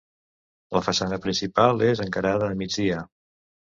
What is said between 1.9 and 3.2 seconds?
és encarada a migdia.